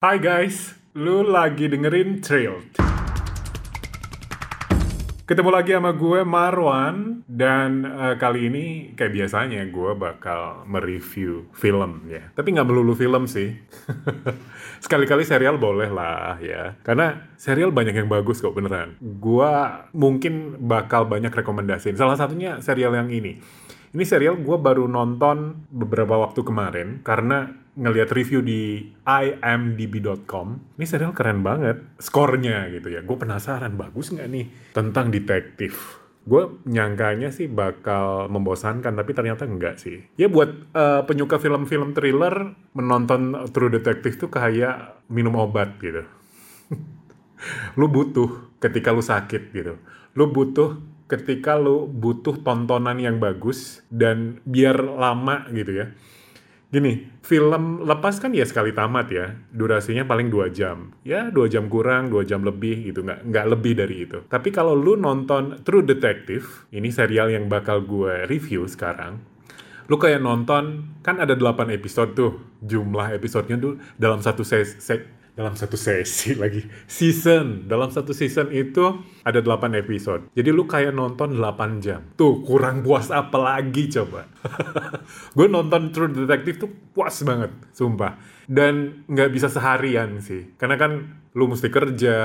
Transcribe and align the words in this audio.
Hai 0.00 0.16
guys, 0.16 0.72
lu 0.96 1.20
lagi 1.20 1.68
dengerin 1.68 2.24
Trailed. 2.24 2.72
Ketemu 5.28 5.50
lagi 5.52 5.76
sama 5.76 5.92
gue 5.92 6.24
Marwan 6.24 7.20
dan 7.28 7.84
eh, 7.84 8.16
kali 8.16 8.48
ini 8.48 8.96
kayak 8.96 9.12
biasanya 9.12 9.60
gue 9.68 9.92
bakal 10.00 10.64
mereview 10.64 11.52
film 11.52 12.08
ya. 12.08 12.32
Tapi 12.32 12.48
nggak 12.48 12.64
melulu 12.64 12.96
film 12.96 13.28
sih. 13.28 13.52
Sekali-kali 14.88 15.28
serial 15.28 15.60
boleh 15.60 15.92
lah 15.92 16.40
ya. 16.40 16.80
Karena 16.80 17.36
serial 17.36 17.68
banyak 17.68 17.92
yang 17.92 18.08
bagus 18.08 18.40
kok 18.40 18.56
beneran. 18.56 18.96
Gue 19.04 19.52
mungkin 19.92 20.64
bakal 20.64 21.12
banyak 21.12 21.28
rekomendasiin. 21.28 22.00
Salah 22.00 22.16
satunya 22.16 22.56
serial 22.64 22.96
yang 22.96 23.12
ini. 23.12 23.36
Ini 23.90 24.04
serial 24.06 24.38
gue 24.38 24.54
baru 24.54 24.86
nonton 24.86 25.66
beberapa 25.66 26.14
waktu 26.14 26.46
kemarin 26.46 27.02
karena 27.02 27.50
ngelihat 27.74 28.14
review 28.14 28.38
di 28.38 28.86
imdb.com. 29.02 30.78
Ini 30.78 30.86
serial 30.86 31.10
keren 31.10 31.42
banget, 31.42 31.98
skornya 31.98 32.70
gitu 32.70 32.86
ya. 32.86 33.02
Gue 33.02 33.18
penasaran 33.18 33.74
bagus 33.74 34.14
nggak 34.14 34.28
nih 34.30 34.46
tentang 34.70 35.10
detektif. 35.10 35.98
Gue 36.22 36.62
nyangkanya 36.70 37.34
sih 37.34 37.50
bakal 37.50 38.30
membosankan, 38.30 38.94
tapi 38.94 39.10
ternyata 39.10 39.42
enggak 39.42 39.82
sih. 39.82 40.06
Ya 40.14 40.30
buat 40.30 40.70
eh, 40.70 41.02
penyuka 41.10 41.42
film-film 41.42 41.90
thriller, 41.90 42.54
menonton 42.78 43.50
True 43.50 43.74
Detective 43.74 44.14
tuh 44.22 44.30
kayak 44.30 45.02
minum 45.10 45.34
obat 45.34 45.82
gitu 45.82 46.06
lu 47.78 47.90
butuh 47.90 48.54
ketika 48.62 48.94
lu 48.94 49.02
sakit 49.02 49.50
gitu. 49.50 49.74
Lu 50.14 50.30
butuh 50.30 50.78
ketika 51.10 51.58
lu 51.58 51.90
butuh 51.90 52.38
tontonan 52.46 53.02
yang 53.02 53.18
bagus 53.18 53.82
dan 53.90 54.38
biar 54.46 54.78
lama 54.78 55.50
gitu 55.50 55.82
ya. 55.82 55.86
Gini, 56.70 57.02
film 57.26 57.82
lepas 57.82 58.22
kan 58.22 58.30
ya 58.30 58.46
sekali 58.46 58.70
tamat 58.70 59.10
ya. 59.10 59.34
Durasinya 59.50 60.06
paling 60.06 60.30
dua 60.30 60.54
jam. 60.54 60.94
Ya 61.02 61.26
dua 61.34 61.50
jam 61.50 61.66
kurang, 61.66 62.14
dua 62.14 62.22
jam 62.22 62.46
lebih 62.46 62.86
gitu. 62.94 63.02
Nggak, 63.02 63.26
nggak 63.26 63.46
lebih 63.50 63.72
dari 63.74 64.06
itu. 64.06 64.22
Tapi 64.30 64.54
kalau 64.54 64.78
lu 64.78 64.94
nonton 64.94 65.66
True 65.66 65.82
Detective, 65.82 66.70
ini 66.70 66.94
serial 66.94 67.34
yang 67.34 67.50
bakal 67.50 67.82
gue 67.82 68.30
review 68.30 68.70
sekarang. 68.70 69.18
Lu 69.90 69.98
kayak 69.98 70.22
nonton, 70.22 70.94
kan 71.02 71.18
ada 71.18 71.34
8 71.34 71.74
episode 71.74 72.14
tuh. 72.14 72.38
Jumlah 72.62 73.18
episodenya 73.18 73.58
tuh 73.58 73.74
dalam 73.98 74.22
satu 74.22 74.46
ses 74.46 74.78
se- 74.78 75.10
dalam 75.40 75.56
satu 75.56 75.80
sesi 75.80 76.36
lagi. 76.42 76.60
Season. 76.84 77.64
Dalam 77.64 77.88
satu 77.88 78.12
season 78.12 78.52
itu 78.52 79.00
ada 79.24 79.40
8 79.40 79.72
episode. 79.80 80.28
Jadi 80.36 80.52
lu 80.52 80.68
kayak 80.68 80.92
nonton 80.92 81.40
8 81.40 81.80
jam. 81.80 82.04
Tuh 82.20 82.44
kurang 82.44 82.84
puas 82.84 83.08
apa 83.08 83.40
lagi 83.40 83.88
coba? 83.88 84.28
Gue 85.36 85.48
nonton 85.48 85.88
True 85.96 86.12
Detective 86.12 86.68
tuh 86.68 86.70
puas 86.92 87.16
banget 87.24 87.56
sumpah. 87.72 88.20
Dan 88.44 89.08
nggak 89.08 89.32
bisa 89.32 89.48
seharian 89.48 90.20
sih. 90.20 90.52
Karena 90.60 90.76
kan 90.76 91.24
lu 91.32 91.48
mesti 91.48 91.72
kerja 91.72 92.16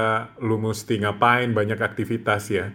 lu 0.44 0.60
mesti 0.60 1.00
ngapain 1.00 1.56
banyak 1.56 1.80
aktivitas 1.80 2.52
ya. 2.52 2.68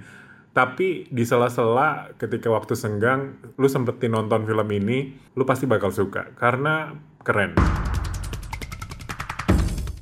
Tapi 0.51 1.07
di 1.13 1.23
sela-sela 1.23 2.11
ketika 2.19 2.51
waktu 2.51 2.75
senggang 2.75 3.39
lu 3.55 3.71
sempetin 3.71 4.17
nonton 4.17 4.49
film 4.49 4.67
ini 4.73 5.15
lu 5.37 5.45
pasti 5.45 5.69
bakal 5.69 5.93
suka. 5.93 6.33
Karena 6.35 6.91
keren 7.21 7.55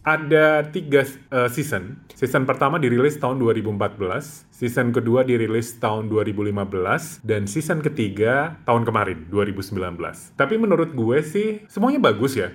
ada 0.09 0.65
tiga 0.73 1.05
uh, 1.29 1.53
season. 1.53 2.01
Season 2.17 2.49
pertama 2.49 2.81
dirilis 2.81 3.21
tahun 3.21 3.37
2014, 3.45 4.49
season 4.49 4.91
kedua 4.91 5.23
dirilis 5.23 5.77
tahun 5.77 6.09
2015, 6.09 7.29
dan 7.29 7.45
season 7.45 7.85
ketiga 7.85 8.57
tahun 8.65 8.89
kemarin, 8.89 9.29
2019. 9.29 9.77
Tapi 10.35 10.55
menurut 10.57 10.97
gue 10.97 11.19
sih, 11.21 11.63
semuanya 11.69 12.01
bagus 12.01 12.41
ya. 12.41 12.49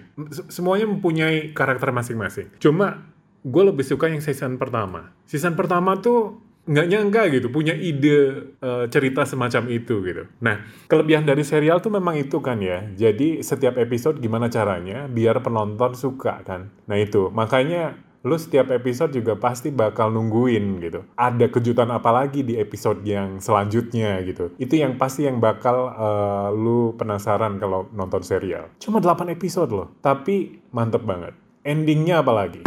Semuanya 0.50 0.90
mempunyai 0.90 1.54
karakter 1.54 1.94
masing-masing. 1.94 2.50
Cuma, 2.58 3.06
gue 3.46 3.64
lebih 3.64 3.86
suka 3.86 4.10
yang 4.10 4.20
season 4.20 4.58
pertama. 4.58 5.14
Season 5.30 5.54
pertama 5.54 5.96
tuh 6.02 6.42
nggak 6.64 6.88
nyangka 6.88 7.22
gitu 7.28 7.48
punya 7.52 7.76
ide 7.76 8.48
uh, 8.64 8.88
cerita 8.88 9.28
semacam 9.28 9.68
itu 9.68 10.00
gitu. 10.00 10.24
Nah 10.40 10.64
kelebihan 10.88 11.28
dari 11.28 11.44
serial 11.44 11.84
tuh 11.84 11.92
memang 11.92 12.16
itu 12.16 12.40
kan 12.40 12.64
ya. 12.64 12.88
Jadi 12.96 13.44
setiap 13.44 13.76
episode 13.76 14.24
gimana 14.24 14.48
caranya 14.48 15.12
biar 15.12 15.44
penonton 15.44 15.92
suka 15.96 16.40
kan. 16.48 16.72
Nah 16.88 16.96
itu 16.96 17.28
makanya 17.36 18.00
lu 18.24 18.40
setiap 18.40 18.72
episode 18.72 19.12
juga 19.12 19.36
pasti 19.36 19.68
bakal 19.68 20.16
nungguin 20.16 20.80
gitu. 20.80 21.04
Ada 21.20 21.52
kejutan 21.52 21.92
apa 21.92 22.08
lagi 22.16 22.40
di 22.48 22.56
episode 22.56 23.04
yang 23.04 23.44
selanjutnya 23.44 24.24
gitu. 24.24 24.56
Itu 24.56 24.80
yang 24.80 24.96
pasti 24.96 25.28
yang 25.28 25.44
bakal 25.44 25.92
uh, 25.92 26.48
lu 26.56 26.96
penasaran 26.96 27.60
kalau 27.60 27.92
nonton 27.92 28.24
serial. 28.24 28.72
Cuma 28.80 29.04
8 29.04 29.28
episode 29.36 29.76
loh, 29.76 29.92
tapi 30.00 30.64
mantep 30.72 31.04
banget. 31.04 31.36
Endingnya 31.68 32.24
apa 32.24 32.32
lagi? 32.32 32.64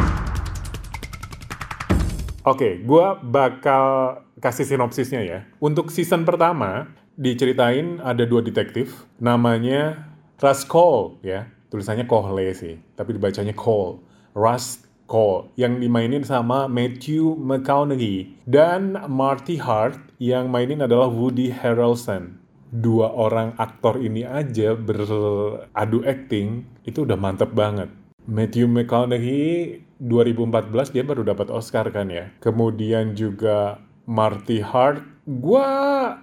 Oke, 2.46 2.78
gua 2.86 3.18
bakal 3.18 4.22
kasih 4.38 4.62
sinopsisnya 4.62 5.18
ya. 5.26 5.38
Untuk 5.58 5.90
season 5.90 6.22
pertama, 6.22 6.94
diceritain 7.18 7.98
ada 7.98 8.22
dua 8.22 8.38
detektif, 8.38 9.02
namanya 9.18 10.06
Russ 10.38 10.62
Cole 10.62 11.18
ya. 11.26 11.50
Tulisannya 11.74 12.06
Cole 12.06 12.54
sih, 12.54 12.78
tapi 12.94 13.18
dibacanya 13.18 13.50
Cole. 13.50 13.98
Russ 14.38 14.86
Cole, 15.10 15.50
yang 15.58 15.82
dimainin 15.82 16.22
sama 16.22 16.70
Matthew 16.70 17.34
McConaughey. 17.34 18.38
Dan 18.46 18.94
Marty 19.10 19.58
Hart, 19.58 19.98
yang 20.22 20.46
mainin 20.46 20.86
adalah 20.86 21.10
Woody 21.10 21.50
Harrelson. 21.50 22.38
Dua 22.70 23.10
orang 23.10 23.58
aktor 23.58 23.98
ini 23.98 24.22
aja 24.22 24.78
beradu 24.78 25.98
acting, 26.06 26.62
itu 26.86 27.02
udah 27.02 27.18
mantep 27.18 27.50
banget. 27.58 27.90
Matthew 28.30 28.70
McConaughey 28.70 29.82
2014 30.00 30.92
dia 30.92 31.04
baru 31.04 31.24
dapat 31.24 31.48
Oscar 31.48 31.88
kan 31.88 32.12
ya. 32.12 32.28
Kemudian 32.44 33.16
juga 33.16 33.80
Marty 34.06 34.62
Hart. 34.62 35.02
Gua 35.26 35.66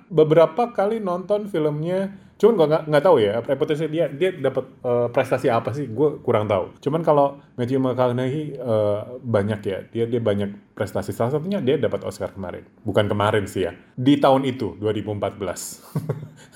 beberapa 0.08 0.72
kali 0.72 1.04
nonton 1.04 1.52
filmnya, 1.52 2.16
cuman 2.40 2.54
gua 2.56 2.68
nggak 2.88 3.04
tahu 3.04 3.20
ya 3.20 3.44
reputasi 3.44 3.92
dia 3.92 4.08
dia 4.08 4.32
dapat 4.32 4.64
eh, 4.80 5.08
prestasi 5.12 5.52
apa 5.52 5.76
sih? 5.76 5.92
Gue 5.92 6.24
kurang 6.24 6.48
tahu. 6.48 6.80
Cuman 6.80 7.04
kalau 7.04 7.44
Matthew 7.60 7.84
McConaughey 7.84 8.56
eh, 8.56 9.00
banyak 9.20 9.60
ya, 9.68 9.84
dia 9.92 10.08
dia 10.08 10.24
banyak 10.24 10.72
prestasi. 10.72 11.12
Salah 11.12 11.36
satunya 11.36 11.60
dia 11.60 11.76
dapat 11.76 12.08
Oscar 12.08 12.32
kemarin. 12.32 12.64
Bukan 12.88 13.12
kemarin 13.12 13.44
sih 13.44 13.68
ya, 13.68 13.76
di 14.00 14.16
tahun 14.16 14.48
itu 14.48 14.80
2014. 14.80 15.44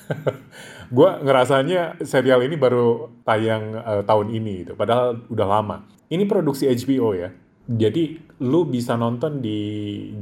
gue 0.95 1.09
ngerasanya 1.27 1.99
serial 2.07 2.47
ini 2.47 2.55
baru 2.55 3.11
tayang 3.27 3.75
eh, 3.75 4.03
tahun 4.07 4.31
ini 4.31 4.63
gitu. 4.63 4.79
Padahal 4.79 5.27
udah 5.27 5.47
lama. 5.51 5.96
Ini 6.07 6.23
produksi 6.23 6.71
HBO 6.71 7.11
ya. 7.11 7.29
Jadi 7.67 8.15
lu 8.39 8.63
bisa 8.63 8.95
nonton 8.95 9.43
di 9.43 9.59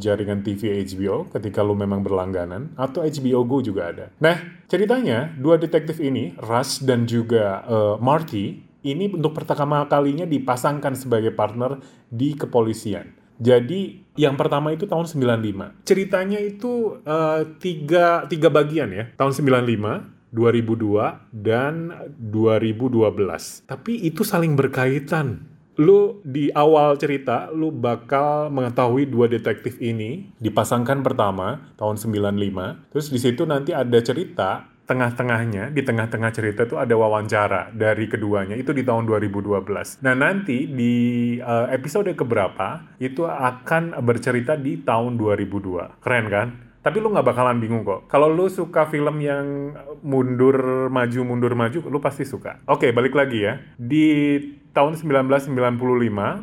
jaringan 0.01 0.41
TV 0.41 0.81
HBO 0.81 1.29
ketika 1.29 1.61
lu 1.61 1.77
memang 1.77 2.01
berlangganan 2.01 2.73
atau 2.73 3.05
HBO 3.05 3.45
Go 3.45 3.61
juga 3.61 3.93
ada. 3.93 4.05
Nah, 4.17 4.65
ceritanya 4.65 5.29
dua 5.37 5.61
detektif 5.61 6.01
ini, 6.01 6.33
Rush 6.41 6.81
dan 6.81 7.05
juga 7.05 7.61
eh, 7.69 7.95
Marty, 8.01 8.65
ini 8.81 9.13
untuk 9.13 9.37
pertama 9.37 9.85
kalinya 9.85 10.25
dipasangkan 10.25 10.97
sebagai 10.97 11.37
partner 11.37 11.77
di 12.09 12.33
kepolisian. 12.33 13.13
Jadi 13.37 14.07
yang 14.15 14.39
pertama 14.39 14.71
itu 14.71 14.87
tahun 14.89 15.05
95. 15.05 15.85
Ceritanya 15.85 16.39
itu 16.41 16.97
eh, 17.05 17.41
tiga, 17.61 18.25
tiga 18.25 18.49
bagian 18.49 18.89
ya. 18.89 19.05
Tahun 19.21 19.37
95, 19.37 20.33
2002 20.33 21.35
dan 21.35 21.93
2012. 22.17 23.69
Tapi 23.69 23.93
itu 24.01 24.25
saling 24.25 24.57
berkaitan. 24.57 25.54
Lu 25.75 26.23
di 26.23 26.47
awal 26.55 26.95
cerita 26.95 27.51
lu 27.51 27.71
bakal 27.71 28.47
mengetahui 28.47 29.11
dua 29.11 29.27
detektif 29.27 29.75
ini 29.83 30.31
dipasangkan 30.39 31.03
pertama 31.03 31.75
tahun 31.75 31.99
95. 31.99 32.91
Terus 32.95 33.07
di 33.11 33.19
situ 33.19 33.43
nanti 33.43 33.75
ada 33.75 33.99
cerita 33.99 34.71
tengah-tengahnya 34.85 35.73
di 35.73 35.81
tengah-tengah 35.81 36.31
cerita 36.31 36.63
itu 36.63 36.77
ada 36.77 36.93
wawancara 36.93 37.73
dari 37.73 38.05
keduanya 38.05 38.53
itu 38.53 38.71
di 38.71 38.85
tahun 38.85 39.09
2012. 39.09 40.05
Nah, 40.05 40.13
nanti 40.13 40.69
di 40.69 40.93
uh, 41.41 41.67
episode 41.73 42.13
keberapa 42.13 42.95
itu 43.01 43.25
akan 43.25 43.97
bercerita 44.05 44.53
di 44.53 44.79
tahun 44.85 45.17
2002. 45.17 46.05
Keren 46.05 46.25
kan? 46.29 46.47
Tapi 46.85 47.01
lu 47.01 47.09
nggak 47.09 47.25
bakalan 47.25 47.57
bingung 47.57 47.81
kok. 47.81 48.05
Kalau 48.05 48.29
lu 48.29 48.45
suka 48.45 48.85
film 48.85 49.17
yang 49.17 49.73
mundur 50.05 50.85
maju 50.93 51.19
mundur 51.25 51.57
maju, 51.57 51.81
lu 51.89 51.97
pasti 51.97 52.29
suka. 52.29 52.61
Oke, 52.69 52.93
balik 52.93 53.17
lagi 53.17 53.41
ya. 53.41 53.57
Di 53.73 54.37
tahun 54.75 54.99
1995 54.99 55.55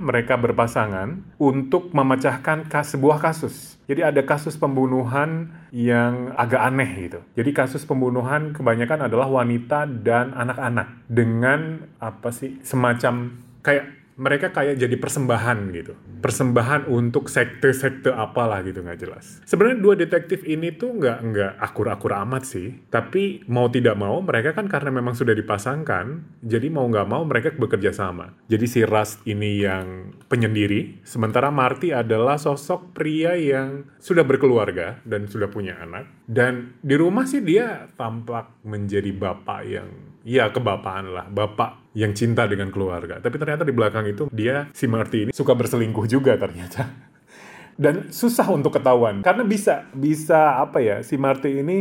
mereka 0.00 0.40
berpasangan 0.40 1.37
untuk 1.37 1.93
memecahkan 1.93 2.67
kas, 2.67 2.96
sebuah 2.96 3.20
kasus. 3.20 3.76
Jadi 3.84 4.00
ada 4.00 4.25
kasus 4.25 4.56
pembunuhan 4.56 5.52
yang 5.69 6.32
agak 6.40 6.64
aneh 6.64 6.90
gitu. 7.06 7.20
Jadi 7.37 7.50
kasus 7.52 7.84
pembunuhan 7.84 8.56
kebanyakan 8.56 9.06
adalah 9.12 9.29
wanita 9.29 9.84
dan 9.84 10.32
anak-anak 10.32 11.05
dengan 11.12 11.93
apa 12.00 12.32
sih 12.32 12.56
semacam 12.64 13.37
kayak 13.61 14.01
mereka 14.17 14.53
kayak 14.53 14.76
jadi 14.76 14.97
persembahan 15.00 15.59
gitu. 15.73 15.93
Persembahan 16.20 16.87
untuk 16.88 17.32
sekte-sekte 17.32 18.12
apalah 18.12 18.61
gitu 18.62 18.85
nggak 18.85 19.00
jelas. 19.00 19.41
Sebenarnya 19.49 19.79
dua 19.81 19.94
detektif 19.97 20.44
ini 20.44 20.75
tuh 20.75 20.97
nggak 21.00 21.19
nggak 21.23 21.53
akur-akur 21.59 22.12
amat 22.26 22.44
sih. 22.44 22.76
Tapi 22.93 23.44
mau 23.49 23.73
tidak 23.73 23.97
mau 23.97 24.20
mereka 24.20 24.53
kan 24.53 24.69
karena 24.69 24.93
memang 24.93 25.17
sudah 25.17 25.32
dipasangkan, 25.32 26.38
jadi 26.44 26.69
mau 26.69 26.87
nggak 26.87 27.09
mau 27.09 27.23
mereka 27.25 27.55
bekerja 27.56 27.93
sama. 27.93 28.37
Jadi 28.49 28.67
si 28.69 28.81
Rust 28.85 29.25
ini 29.25 29.64
yang 29.64 30.12
penyendiri, 30.29 31.03
sementara 31.05 31.49
Marty 31.49 31.91
adalah 31.91 32.37
sosok 32.37 32.94
pria 32.94 33.35
yang 33.37 33.88
sudah 33.99 34.23
berkeluarga 34.23 35.00
dan 35.08 35.26
sudah 35.26 35.49
punya 35.49 35.81
anak. 35.81 36.08
Dan 36.29 36.79
di 36.81 36.94
rumah 36.97 37.25
sih 37.29 37.43
dia 37.43 37.88
tampak 37.97 38.62
menjadi 38.65 39.11
bapak 39.12 39.61
yang 39.67 39.88
ya 40.23 40.49
kebapaan 40.55 41.11
lah, 41.11 41.26
bapak 41.26 41.81
yang 41.93 42.12
cinta 42.17 42.49
dengan 42.49 42.73
keluarga. 42.73 43.21
Tapi 43.21 43.37
ternyata 43.37 43.65
di 43.65 43.75
belakang 43.75 44.09
itu 44.09 44.29
dia 44.33 44.69
si 44.73 44.89
Marty 44.89 45.29
ini 45.29 45.31
suka 45.33 45.53
berselingkuh 45.53 46.06
juga 46.09 46.37
ternyata. 46.41 46.89
Dan 47.83 48.12
susah 48.12 48.53
untuk 48.53 48.77
ketahuan 48.77 49.25
karena 49.25 49.44
bisa 49.49 49.89
bisa 49.97 50.61
apa 50.61 50.85
ya 50.85 51.00
si 51.00 51.17
Marty 51.17 51.65
ini 51.65 51.79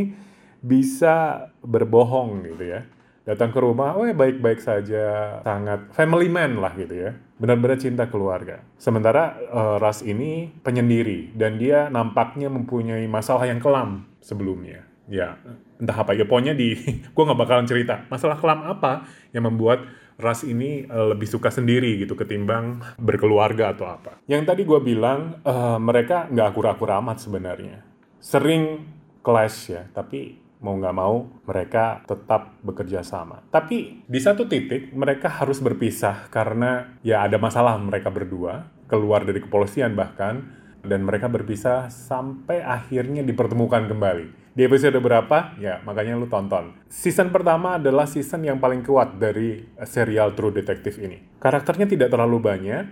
bisa 0.61 1.47
berbohong 1.63 2.47
gitu 2.47 2.65
ya. 2.67 2.81
Datang 3.21 3.53
ke 3.53 3.61
rumah, 3.61 3.93
oh 3.93 4.01
ya 4.01 4.17
baik-baik 4.17 4.57
saja, 4.57 5.37
sangat 5.45 5.93
family 5.93 6.25
man 6.25 6.57
lah 6.57 6.73
gitu 6.73 7.05
ya. 7.05 7.13
Benar-benar 7.37 7.77
cinta 7.77 8.09
keluarga. 8.09 8.65
Sementara 8.81 9.37
uh, 9.53 9.77
Ras 9.77 10.01
ini 10.01 10.49
penyendiri 10.65 11.29
dan 11.37 11.61
dia 11.61 11.85
nampaknya 11.93 12.49
mempunyai 12.49 13.05
masalah 13.05 13.45
yang 13.45 13.61
kelam 13.61 14.09
sebelumnya. 14.25 14.89
Ya, 15.05 15.37
entah 15.81 15.97
apa 15.97 16.13
ya 16.13 16.29
pokoknya 16.29 16.53
di 16.53 16.77
gue 17.13 17.23
nggak 17.25 17.39
bakalan 17.41 17.65
cerita 17.65 18.05
masalah 18.07 18.37
kelam 18.37 18.61
apa 18.61 19.09
yang 19.33 19.49
membuat 19.49 19.81
ras 20.21 20.45
ini 20.45 20.85
uh, 20.85 21.11
lebih 21.11 21.25
suka 21.25 21.49
sendiri 21.49 21.97
gitu 21.99 22.13
ketimbang 22.13 22.79
berkeluarga 23.01 23.73
atau 23.73 23.89
apa 23.89 24.21
yang 24.29 24.45
tadi 24.45 24.63
gue 24.63 24.79
bilang 24.79 25.41
uh, 25.43 25.81
mereka 25.81 26.29
nggak 26.29 26.47
akur-akur 26.53 26.89
amat 27.01 27.17
sebenarnya 27.19 27.81
sering 28.21 28.85
clash 29.25 29.73
ya 29.73 29.89
tapi 29.91 30.41
mau 30.61 30.77
nggak 30.77 30.95
mau 30.95 31.25
mereka 31.49 32.05
tetap 32.05 32.61
bekerja 32.61 33.01
sama. 33.01 33.41
Tapi 33.49 34.05
di 34.05 34.19
satu 34.21 34.45
titik 34.45 34.93
mereka 34.93 35.27
harus 35.41 35.57
berpisah 35.57 36.29
karena 36.29 37.01
ya 37.01 37.25
ada 37.25 37.41
masalah 37.41 37.75
mereka 37.81 38.13
berdua 38.13 38.69
keluar 38.85 39.25
dari 39.25 39.41
kepolisian 39.41 39.97
bahkan 39.97 40.60
dan 40.81 41.05
mereka 41.05 41.29
berpisah 41.29 41.89
sampai 41.89 42.61
akhirnya 42.61 43.21
dipertemukan 43.21 43.85
kembali. 43.89 44.51
Di 44.51 44.67
episode 44.67 44.99
berapa? 44.99 45.55
Ya, 45.63 45.79
makanya 45.87 46.19
lu 46.19 46.27
tonton. 46.27 46.75
Season 46.91 47.31
pertama 47.31 47.79
adalah 47.79 48.03
season 48.03 48.43
yang 48.43 48.59
paling 48.59 48.83
kuat 48.83 49.15
dari 49.15 49.63
serial 49.87 50.35
True 50.35 50.51
Detective 50.51 50.99
ini. 50.99 51.39
Karakternya 51.39 51.87
tidak 51.87 52.11
terlalu 52.11 52.43
banyak, 52.43 52.83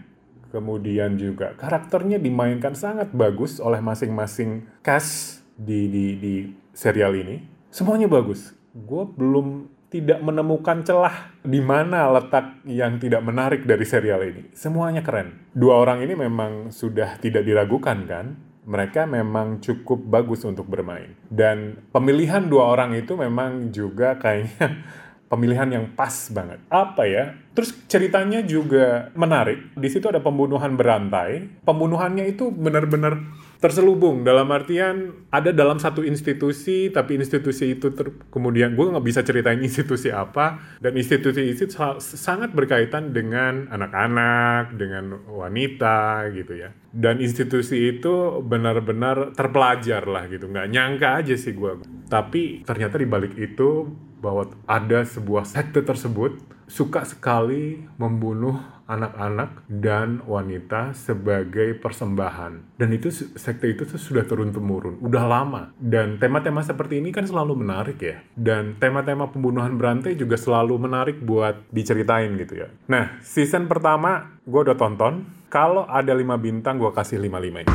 kemudian 0.55 1.19
juga 1.19 1.53
karakternya 1.59 2.15
dimainkan 2.15 2.73
sangat 2.79 3.11
bagus 3.11 3.59
oleh 3.59 3.83
masing-masing 3.83 4.65
cast 4.79 5.43
di, 5.59 5.91
di, 5.91 6.05
di 6.15 6.33
serial 6.71 7.11
ini. 7.19 7.43
Semuanya 7.67 8.07
bagus. 8.07 8.55
Gue 8.71 9.03
belum 9.03 9.67
tidak 9.89 10.21
menemukan 10.21 10.85
celah 10.85 11.33
di 11.41 11.59
mana 11.59 12.13
letak 12.13 12.61
yang 12.69 13.01
tidak 13.01 13.25
menarik 13.25 13.65
dari 13.65 13.85
serial 13.85 14.21
ini. 14.21 14.53
Semuanya 14.53 15.01
keren. 15.01 15.49
Dua 15.51 15.81
orang 15.81 16.05
ini 16.05 16.13
memang 16.13 16.69
sudah 16.69 17.17
tidak 17.17 17.41
diragukan 17.41 18.05
kan? 18.05 18.25
Mereka 18.69 19.09
memang 19.09 19.57
cukup 19.57 19.97
bagus 20.05 20.45
untuk 20.45 20.69
bermain. 20.69 21.17
Dan 21.25 21.89
pemilihan 21.89 22.45
dua 22.45 22.69
orang 22.69 22.93
itu 22.93 23.17
memang 23.17 23.73
juga 23.73 24.13
kayaknya 24.21 24.85
pemilihan 25.25 25.69
yang 25.73 25.85
pas 25.97 26.13
banget. 26.29 26.61
Apa 26.69 27.09
ya? 27.09 27.33
Terus 27.57 27.73
ceritanya 27.89 28.45
juga 28.45 29.09
menarik. 29.17 29.73
Di 29.73 29.89
situ 29.89 30.05
ada 30.05 30.21
pembunuhan 30.21 30.77
berantai. 30.77 31.65
Pembunuhannya 31.65 32.29
itu 32.29 32.53
benar-benar 32.53 33.17
terselubung. 33.59 34.23
Dalam 34.23 34.47
artian 34.55 35.27
ada 35.29 35.51
dalam 35.51 35.77
satu 35.77 36.01
institusi 36.01 36.87
tapi 36.89 37.19
institusi 37.19 37.75
itu 37.75 37.91
ter, 37.91 38.15
kemudian 38.31 38.73
gue 38.73 38.85
nggak 38.87 39.05
bisa 39.05 39.21
ceritain 39.21 39.59
institusi 39.59 40.09
apa 40.09 40.79
dan 40.79 40.95
institusi 40.95 41.51
itu 41.51 41.67
sangat 41.99 42.55
berkaitan 42.55 43.11
dengan 43.11 43.67
anak-anak 43.67 44.79
dengan 44.79 45.19
wanita 45.27 46.31
gitu 46.31 46.55
ya. 46.55 46.71
Dan 46.89 47.21
institusi 47.21 47.99
itu 47.99 48.41
benar-benar 48.41 49.35
terpelajar 49.35 50.07
lah 50.07 50.25
gitu. 50.31 50.47
Nggak 50.49 50.67
nyangka 50.71 51.09
aja 51.19 51.35
sih 51.35 51.53
gue 51.53 51.77
tapi 52.09 52.65
ternyata 52.65 52.97
di 52.97 53.05
balik 53.05 53.37
itu 53.37 53.85
bahwa 54.19 54.51
ada 54.67 55.05
sebuah 55.07 55.47
sekte 55.47 55.79
tersebut 55.79 56.58
suka 56.69 57.01
sekali 57.01 57.81
membunuh 57.97 58.53
anak-anak 58.85 59.65
dan 59.69 60.21
wanita 60.25 60.93
sebagai 60.93 61.77
persembahan. 61.77 62.77
Dan 62.77 62.89
itu 62.93 63.09
sekte 63.13 63.69
itu 63.69 63.85
tuh 63.85 63.97
sudah 63.97 64.25
turun 64.25 64.53
temurun, 64.53 65.01
udah 65.01 65.25
lama. 65.25 65.73
Dan 65.77 66.21
tema-tema 66.21 66.61
seperti 66.61 67.01
ini 67.01 67.09
kan 67.09 67.25
selalu 67.25 67.57
menarik 67.65 67.97
ya. 68.01 68.21
Dan 68.33 68.77
tema-tema 68.77 69.29
pembunuhan 69.29 69.77
berantai 69.77 70.13
juga 70.13 70.37
selalu 70.37 70.77
menarik 70.77 71.17
buat 71.21 71.69
diceritain 71.73 72.33
gitu 72.37 72.65
ya. 72.65 72.67
Nah, 72.89 73.17
season 73.21 73.65
pertama 73.65 74.37
gue 74.45 74.61
udah 74.61 74.77
tonton. 74.77 75.25
Kalau 75.49 75.89
ada 75.89 76.13
5 76.13 76.37
bintang 76.37 76.77
gue 76.77 76.93
kasih 76.93 77.17
5-5 77.17 77.65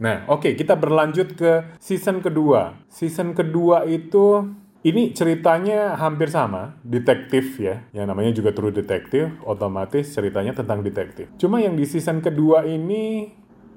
Nah, 0.00 0.24
oke, 0.32 0.40
okay, 0.40 0.52
kita 0.56 0.80
berlanjut 0.80 1.36
ke 1.36 1.76
season 1.76 2.24
kedua. 2.24 2.72
Season 2.88 3.36
kedua 3.36 3.84
itu 3.84 4.48
ini 4.80 5.12
ceritanya 5.12 5.92
hampir 6.00 6.32
sama, 6.32 6.80
detektif 6.80 7.60
ya, 7.60 7.84
yang 7.92 8.08
namanya 8.08 8.32
juga 8.32 8.56
True 8.56 8.72
Detective, 8.72 9.36
otomatis 9.44 10.08
ceritanya 10.08 10.56
tentang 10.56 10.80
detektif. 10.80 11.28
Cuma 11.36 11.60
yang 11.60 11.76
di 11.76 11.84
season 11.84 12.24
kedua 12.24 12.64
ini 12.64 13.28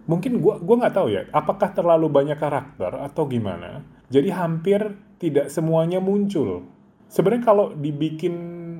mungkin 0.07 0.39
gua 0.39 0.63
gua 0.63 0.87
nggak 0.87 0.95
tahu 0.95 1.07
ya, 1.11 1.27
apakah 1.35 1.75
terlalu 1.75 2.07
banyak 2.07 2.39
karakter 2.39 2.95
atau 3.03 3.27
gimana. 3.27 3.83
Jadi 4.07 4.31
hampir 4.31 4.79
tidak 5.19 5.51
semuanya 5.51 5.99
muncul. 5.99 6.67
Sebenarnya 7.11 7.43
kalau 7.45 7.75
dibikin 7.75 8.35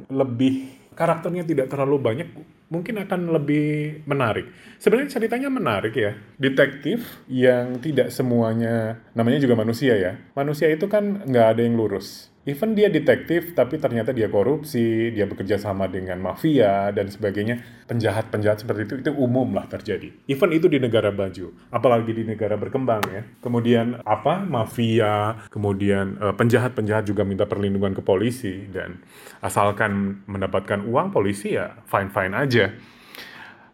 lebih 0.08 0.73
karakternya 0.98 1.46
tidak 1.46 1.70
terlalu 1.70 2.02
banyak, 2.02 2.28
mungkin 2.74 2.98
akan 3.06 3.30
lebih 3.30 4.02
menarik. 4.10 4.50
Sebenarnya 4.82 5.14
ceritanya 5.14 5.50
menarik 5.54 5.94
ya. 5.94 6.18
Detektif 6.42 7.22
yang 7.30 7.78
tidak 7.78 8.10
semuanya, 8.10 8.98
namanya 9.14 9.38
juga 9.38 9.54
manusia 9.54 9.94
ya. 9.94 10.18
Manusia 10.34 10.74
itu 10.74 10.90
kan 10.90 11.22
nggak 11.30 11.48
ada 11.54 11.62
yang 11.62 11.78
lurus. 11.78 12.33
Even 12.44 12.76
dia 12.76 12.92
detektif, 12.92 13.56
tapi 13.56 13.80
ternyata 13.80 14.12
dia 14.12 14.28
korupsi, 14.28 15.16
dia 15.16 15.24
bekerja 15.24 15.56
sama 15.56 15.88
dengan 15.88 16.20
mafia, 16.20 16.92
dan 16.92 17.08
sebagainya. 17.08 17.64
Penjahat-penjahat 17.88 18.68
seperti 18.68 18.82
itu, 18.84 18.96
itu 19.00 19.12
umum 19.16 19.56
lah 19.56 19.64
terjadi. 19.64 20.12
Even 20.28 20.52
itu 20.52 20.68
di 20.68 20.76
negara 20.76 21.08
baju, 21.08 21.56
apalagi 21.72 22.12
di 22.12 22.28
negara 22.28 22.60
berkembang 22.60 23.00
ya. 23.08 23.24
Kemudian 23.40 24.04
apa, 24.04 24.44
mafia, 24.44 25.40
kemudian 25.56 26.20
uh, 26.20 26.36
penjahat-penjahat 26.36 27.08
juga 27.08 27.24
minta 27.24 27.48
perlindungan 27.48 27.96
ke 27.96 28.04
polisi, 28.04 28.68
dan 28.68 29.00
asalkan 29.40 30.20
mendapatkan 30.28 30.84
uang, 30.84 31.16
polisi 31.16 31.56
ya 31.56 31.80
fine-fine 31.88 32.36
aja. 32.36 32.76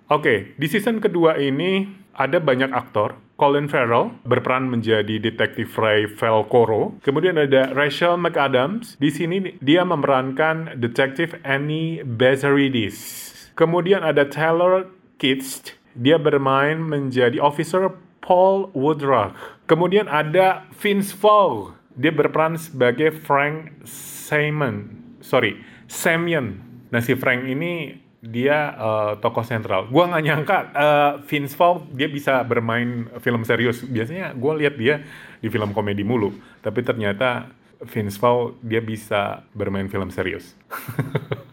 Oke, 0.09 0.21
okay, 0.21 0.37
di 0.61 0.69
season 0.69 1.01
kedua 1.01 1.41
ini 1.41 1.85
ada 2.19 2.43
banyak 2.43 2.75
aktor 2.75 3.15
Colin 3.39 3.71
Farrell 3.71 4.11
berperan 4.27 4.67
menjadi 4.67 5.15
detektif 5.15 5.79
Ray 5.79 6.11
Velcoro. 6.11 6.99
Kemudian 6.99 7.39
ada 7.39 7.71
Rachel 7.71 8.19
McAdams. 8.19 8.99
Di 8.99 9.07
sini 9.07 9.55
dia 9.63 9.87
memerankan 9.87 10.75
detektif 10.75 11.39
Annie 11.47 12.03
Bezaridis. 12.03 13.31
Kemudian 13.55 14.03
ada 14.03 14.27
Taylor 14.27 14.91
Kitsch. 15.15 15.79
Dia 15.95 16.19
bermain 16.19 16.83
menjadi 16.83 17.39
officer 17.39 17.95
Paul 18.19 18.67
Woodruff. 18.75 19.31
Kemudian 19.71 20.11
ada 20.11 20.67
Vince 20.75 21.15
Vaughn. 21.15 21.79
Dia 21.95 22.11
berperan 22.11 22.59
sebagai 22.59 23.15
Frank 23.15 23.87
Simon. 23.87 24.99
Sorry, 25.23 25.59
Semyon. 25.87 26.59
Nah 26.91 26.99
si 26.99 27.15
Frank 27.15 27.47
ini 27.47 27.95
dia 28.19 28.75
uh, 28.75 29.11
tokoh 29.23 29.47
sentral. 29.47 29.87
Gua 29.87 30.11
nggak 30.11 30.23
nyangka 30.23 30.57
uh, 30.75 31.13
Vince 31.23 31.55
Vaughn 31.55 31.87
dia 31.95 32.11
bisa 32.11 32.43
bermain 32.43 33.07
film 33.23 33.47
serius. 33.47 33.79
Biasanya 33.87 34.35
gue 34.35 34.53
lihat 34.59 34.75
dia 34.75 34.99
di 35.39 35.47
film 35.47 35.71
komedi 35.71 36.03
mulu, 36.03 36.35
tapi 36.59 36.83
ternyata 36.83 37.47
Vince 37.79 38.19
Vaughn 38.19 38.59
dia 38.59 38.83
bisa 38.83 39.47
bermain 39.55 39.87
film 39.87 40.11
serius. 40.11 40.51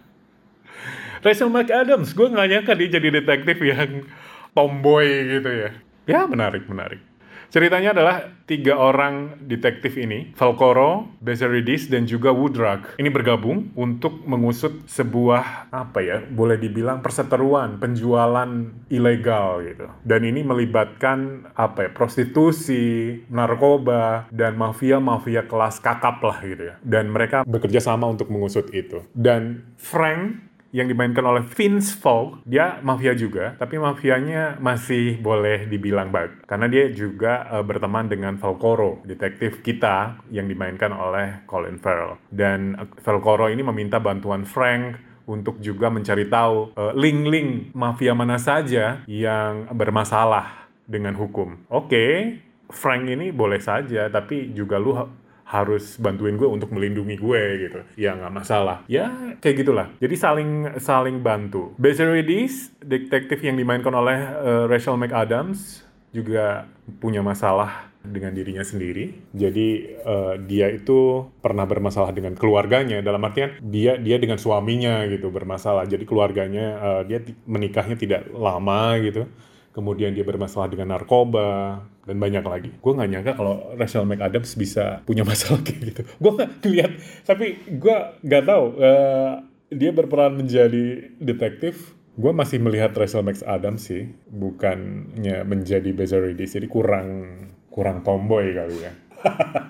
Rachel 1.25 1.51
McAdams, 1.51 2.15
gue 2.15 2.27
nggak 2.35 2.49
nyangka 2.51 2.73
dia 2.75 2.89
jadi 2.99 3.09
detektif 3.23 3.57
yang 3.63 4.03
tomboy 4.55 5.07
gitu 5.39 5.51
ya. 5.51 5.71
Ya 6.07 6.21
menarik, 6.27 6.67
menarik. 6.67 7.06
Ceritanya 7.51 7.95
adalah 7.97 8.17
tiga 8.47 8.79
orang 8.79 9.43
detektif 9.43 9.99
ini, 9.99 10.33
Falcoro, 10.39 11.11
Bezeridis, 11.19 11.91
dan 11.91 12.07
juga 12.07 12.31
Woodruck. 12.31 12.95
Ini 12.99 13.11
bergabung 13.11 13.75
untuk 13.75 14.23
mengusut 14.25 14.87
sebuah, 14.87 15.75
apa 15.75 15.99
ya, 16.03 16.23
boleh 16.23 16.59
dibilang 16.59 17.03
perseteruan, 17.03 17.83
penjualan 17.83 18.51
ilegal 18.87 19.67
gitu. 19.67 19.87
Dan 20.07 20.23
ini 20.27 20.47
melibatkan, 20.47 21.51
apa 21.59 21.87
ya, 21.87 21.91
prostitusi, 21.91 23.27
narkoba, 23.31 24.31
dan 24.31 24.55
mafia-mafia 24.55 25.51
kelas 25.51 25.83
kakap 25.83 26.23
lah 26.23 26.39
gitu 26.47 26.71
ya. 26.71 26.75
Dan 26.87 27.11
mereka 27.11 27.43
bekerja 27.43 27.83
sama 27.83 28.07
untuk 28.07 28.31
mengusut 28.31 28.71
itu. 28.71 29.03
Dan 29.11 29.75
Frank 29.75 30.46
yang 30.77 30.93
dimainkan 30.93 31.25
oleh 31.25 31.41
Vince 31.49 31.97
Vaughn, 32.05 32.45
dia 32.45 32.85
mafia 32.85 33.17
juga, 33.17 33.57
tapi 33.57 33.81
mafianya 33.81 34.61
masih 34.61 35.17
boleh 35.25 35.65
dibilang 35.65 36.13
bug. 36.13 36.45
Karena 36.45 36.69
dia 36.69 36.93
juga 36.93 37.49
uh, 37.49 37.65
berteman 37.65 38.13
dengan 38.13 38.37
Falcoro, 38.37 39.01
detektif 39.09 39.65
kita 39.65 40.21
yang 40.29 40.45
dimainkan 40.45 40.93
oleh 40.93 41.49
Colin 41.49 41.81
Farrell. 41.81 42.21
Dan 42.29 42.77
uh, 42.77 42.85
Falcoro 43.01 43.49
ini 43.49 43.65
meminta 43.65 43.97
bantuan 43.97 44.45
Frank 44.45 45.01
untuk 45.25 45.57
juga 45.65 45.89
mencari 45.89 46.29
tahu 46.29 46.77
uh, 46.77 46.93
link-link 46.93 47.73
mafia 47.73 48.13
mana 48.13 48.37
saja 48.37 49.01
yang 49.09 49.73
bermasalah 49.73 50.69
dengan 50.85 51.17
hukum. 51.17 51.57
Oke, 51.73 51.89
okay, 51.89 52.13
Frank 52.69 53.09
ini 53.09 53.33
boleh 53.33 53.65
saja, 53.65 54.13
tapi 54.13 54.53
juga 54.53 54.77
lu 54.77 54.93
harus 55.47 55.95
bantuin 56.03 56.35
gue 56.35 56.49
untuk 56.51 56.75
melindungi 56.75 57.15
gue 57.15 57.43
gitu. 57.71 57.81
Ya 57.95 58.19
nggak 58.19 58.35
masalah. 58.35 58.83
Ya 58.91 59.15
kayak 59.39 59.63
gitulah. 59.63 59.87
Jadi 60.03 60.15
saling 60.19 60.51
saling 60.83 61.23
bantu. 61.23 61.71
Bezeridis 61.79 62.75
detektif 62.83 63.39
yang 63.47 63.55
dimainkan 63.55 63.95
oleh 63.95 64.19
uh, 64.35 64.65
Rachel 64.67 64.99
McAdams 64.99 65.87
juga 66.11 66.67
punya 66.99 67.23
masalah 67.23 67.95
dengan 68.03 68.35
dirinya 68.35 68.67
sendiri. 68.67 69.15
Jadi 69.31 69.99
uh, 70.03 70.35
dia 70.43 70.71
itu 70.75 71.31
pernah 71.39 71.63
bermasalah 71.63 72.11
dengan 72.11 72.35
keluarganya. 72.35 72.99
Dalam 72.99 73.23
artian 73.23 73.55
dia 73.63 73.95
dia 74.03 74.19
dengan 74.19 74.43
suaminya 74.43 75.07
gitu 75.07 75.31
bermasalah. 75.31 75.87
Jadi 75.87 76.03
keluarganya 76.03 76.67
uh, 76.83 77.03
dia 77.07 77.23
menikahnya 77.47 77.95
tidak 77.95 78.27
lama 78.35 78.99
gitu 78.99 79.31
kemudian 79.77 80.17
dia 80.17 80.25
bermasalah 80.25 80.73
dengan 80.73 80.97
narkoba, 80.97 81.85
dan 82.09 82.17
banyak 82.17 82.45
lagi. 82.49 82.71
Gue 82.81 82.97
nggak 82.97 83.11
nyangka 83.13 83.33
kalau 83.37 83.77
Rachel 83.77 84.09
McAdams 84.09 84.57
bisa 84.57 85.05
punya 85.05 85.21
masalah 85.21 85.61
kayak 85.67 85.81
gitu. 85.93 86.03
Gue 86.17 86.33
nggak 86.33 86.51
lihat, 86.65 86.93
tapi 87.29 87.61
gue 87.69 87.97
nggak 88.25 88.45
tahu 88.49 88.65
uh, 88.81 89.45
dia 89.69 89.91
berperan 89.93 90.41
menjadi 90.41 91.13
detektif. 91.21 91.93
Gue 92.17 92.33
masih 92.33 92.65
melihat 92.65 92.97
Rachel 92.97 93.21
McAdams 93.21 93.93
sih, 93.93 94.09
bukannya 94.33 95.45
menjadi 95.45 95.93
Bezaridis. 95.93 96.57
Jadi 96.57 96.65
kurang 96.65 97.37
kurang 97.69 98.01
tomboy 98.01 98.57
kali 98.57 98.81
ya. 98.81 98.93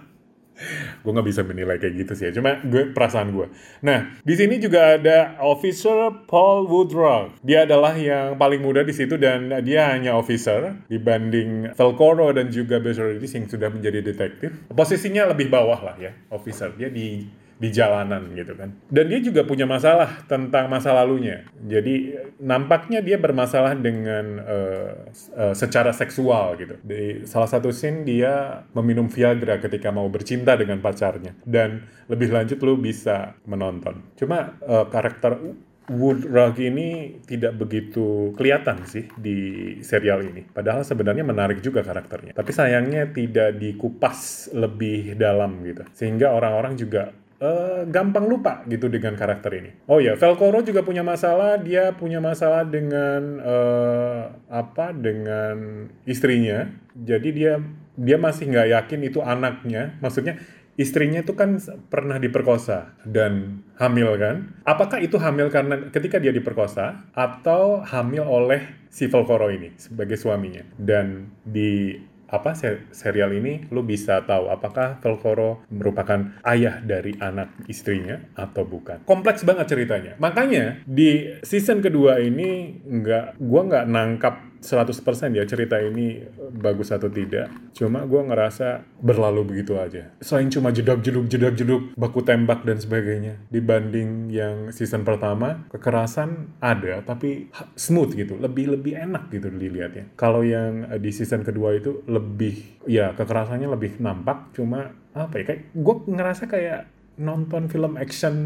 gue 1.07 1.13
nggak 1.15 1.29
bisa 1.31 1.47
menilai 1.47 1.79
kayak 1.79 1.95
gitu 2.03 2.13
sih 2.19 2.25
ya. 2.29 2.33
cuma 2.35 2.59
gue 2.67 2.91
perasaan 2.91 3.31
gue 3.31 3.47
nah 3.87 4.11
di 4.27 4.35
sini 4.35 4.59
juga 4.59 4.99
ada 4.99 5.39
officer 5.39 6.27
Paul 6.27 6.67
Woodrow. 6.67 7.31
Dia 7.47 7.63
adalah 7.69 7.95
yang 7.95 8.35
paling 8.35 8.59
muda 8.59 8.83
di 8.83 8.91
situ 8.91 9.15
dan 9.15 9.53
dia 9.63 9.95
hanya 9.95 10.19
officer 10.19 10.75
dibanding 10.91 11.71
Velcoro 11.77 12.35
dan 12.35 12.51
juga 12.51 12.83
Bezoridis 12.83 13.33
yang 13.39 13.47
sudah 13.47 13.71
menjadi 13.71 14.03
detektif. 14.03 14.51
Posisinya 14.73 15.31
lebih 15.31 15.47
bawah 15.47 15.79
lah 15.79 15.97
ya 16.01 16.13
officer. 16.35 16.75
Dia 16.75 16.91
di 16.91 17.23
di 17.57 17.73
jalanan 17.73 18.37
gitu 18.37 18.53
kan. 18.53 18.77
Dan 18.93 19.09
dia 19.09 19.21
juga 19.25 19.49
punya 19.49 19.65
masalah 19.65 20.29
tentang 20.29 20.69
masa 20.69 20.93
lalunya. 20.93 21.49
Jadi 21.57 22.13
nampaknya 22.45 23.01
dia 23.01 23.17
bermasalah 23.17 23.73
dengan 23.81 24.25
uh, 24.45 24.93
uh, 25.37 25.55
secara 25.57 25.97
seksual 25.97 26.61
gitu. 26.61 26.77
Di 26.85 27.25
salah 27.25 27.49
satu 27.49 27.73
scene 27.73 28.05
dia 28.05 28.65
meminum 28.77 29.09
Viagra 29.09 29.57
ketika 29.57 29.89
mau 29.89 30.07
bercinta 30.13 30.53
dengan 30.53 30.85
pacarnya. 30.85 31.33
Dan 31.49 31.81
lebih 32.13 32.29
lanjut 32.29 32.61
lu 32.61 32.77
bisa 32.77 33.41
menonton. 33.49 34.05
Cuma 34.21 34.61
uh, 34.61 34.85
karakter 34.93 35.41
Woodrock 35.87 36.59
ini 36.59 37.23
tidak 37.31 37.63
begitu 37.63 38.35
kelihatan 38.35 38.83
sih 38.91 39.07
di 39.15 39.39
serial 39.87 40.19
ini. 40.27 40.43
Padahal 40.43 40.83
sebenarnya 40.83 41.23
menarik 41.23 41.63
juga 41.63 41.87
karakternya. 41.87 42.35
Tapi 42.35 42.51
sayangnya 42.51 43.07
tidak 43.15 43.55
dikupas 43.55 44.51
lebih 44.51 45.15
dalam 45.15 45.63
gitu. 45.63 45.87
Sehingga 45.95 46.35
orang-orang 46.35 46.75
juga 46.75 47.15
uh, 47.41 47.83
gampang 47.89 48.27
lupa 48.29 48.63
gitu 48.69 48.89
dengan 48.89 49.17
karakter 49.17 49.53
ini. 49.57 49.71
Oh 49.89 50.01
ya, 50.01 50.17
Velcoro 50.17 50.63
juga 50.65 50.85
punya 50.85 51.05
masalah. 51.05 51.61
Dia 51.61 51.93
punya 51.97 52.21
masalah 52.23 52.65
dengan 52.65 53.41
uh, 53.41 54.23
apa? 54.49 54.93
Dengan 54.97 55.89
istrinya. 56.09 56.69
Jadi 56.97 57.29
dia 57.33 57.61
dia 57.97 58.17
masih 58.21 58.53
nggak 58.53 58.69
yakin 58.73 59.01
itu 59.05 59.21
anaknya. 59.25 59.97
Maksudnya 60.01 60.41
istrinya 60.77 61.25
itu 61.25 61.33
kan 61.33 61.57
pernah 61.89 62.21
diperkosa 62.21 62.97
dan 63.09 63.65
hamil 63.81 64.17
kan? 64.21 64.61
Apakah 64.69 65.01
itu 65.01 65.17
hamil 65.17 65.49
karena 65.49 65.89
ketika 65.89 66.21
dia 66.21 66.33
diperkosa 66.33 67.09
atau 67.17 67.81
hamil 67.81 68.25
oleh 68.25 68.87
si 68.93 69.09
Velcoro 69.09 69.49
ini 69.49 69.73
sebagai 69.81 70.21
suaminya? 70.21 70.65
Dan 70.77 71.33
di 71.45 71.97
apa 72.27 72.59
serial 72.91 73.31
ini 73.35 73.71
lu 73.71 73.87
bisa 73.87 74.23
tahu 74.27 74.51
apakah 74.51 74.99
Velcoro 74.99 75.63
merupakan 75.71 76.35
ayah 76.43 76.83
dari 76.83 77.15
anak 77.23 77.55
istrinya 77.71 78.19
atau 78.35 78.67
bukan. 78.67 79.07
Kompleks 79.07 79.47
banget 79.47 79.71
ceritanya. 79.71 80.13
Makanya 80.19 80.83
di 80.87 81.39
season 81.47 81.79
kedua 81.79 82.19
ini 82.19 82.83
nggak 82.83 83.39
gua 83.39 83.61
nggak 83.67 83.87
nangkap 83.87 84.35
100% 84.67 85.39
ya 85.39 85.47
cerita 85.47 85.79
ini 85.79 86.27
bagus 86.59 86.91
atau 86.91 87.07
tidak. 87.07 87.47
Cuma 87.71 88.03
gue 88.03 88.19
ngerasa 88.27 88.83
berlalu 88.99 89.55
begitu 89.55 89.79
aja. 89.79 90.11
Selain 90.19 90.51
cuma 90.51 90.75
jedok 90.75 90.99
jeduk 91.07 91.31
jedok 91.31 91.55
jeduk 91.55 91.83
baku 91.95 92.27
tembak 92.27 92.67
dan 92.67 92.83
sebagainya. 92.83 93.39
Dibanding 93.55 94.35
yang 94.35 94.75
season 94.75 95.07
pertama, 95.07 95.71
kekerasan 95.71 96.59
ada 96.59 97.07
tapi 97.07 97.47
smooth 97.79 98.19
gitu. 98.19 98.35
Lebih-lebih 98.43 98.99
enak 99.07 99.31
gitu 99.31 99.47
dilihatnya. 99.55 100.11
Kalau 100.19 100.43
yang 100.43 100.91
di 100.99 101.15
season 101.15 101.47
kedua 101.47 101.79
itu 101.79 102.03
lebih, 102.11 102.83
ya 102.91 103.15
kekerasannya 103.15 103.71
lebih 103.71 104.03
nampak. 104.03 104.51
Cuma 104.59 104.91
apa 105.15 105.41
ya, 105.41 105.45
kayak 105.49 105.63
gue 105.73 105.95
ngerasa 106.11 106.45
kayak 106.51 106.96
nonton 107.17 107.73
film 107.73 107.97
action 107.97 108.37